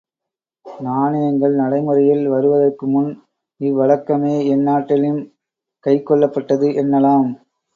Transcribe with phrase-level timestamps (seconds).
[0.65, 3.11] நாணயங்கள் நடைமுறையில் வருவதற்குமுன்
[3.61, 5.21] இவ்வழக்கமே எந்நாட்டிலும்
[5.85, 7.29] கைக்கொள்ளப்பட்டது என்னலாம்.